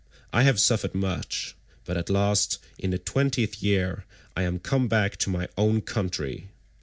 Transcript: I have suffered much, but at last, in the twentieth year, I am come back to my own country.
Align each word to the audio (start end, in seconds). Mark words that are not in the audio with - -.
I 0.33 0.41
have 0.41 0.59
suffered 0.59 0.95
much, 0.95 1.55
but 1.85 1.95
at 1.95 2.09
last, 2.09 2.57
in 2.79 2.89
the 2.89 2.97
twentieth 2.97 3.61
year, 3.61 4.03
I 4.35 4.41
am 4.41 4.57
come 4.57 4.87
back 4.87 5.15
to 5.17 5.29
my 5.29 5.47
own 5.59 5.81
country. 5.81 6.49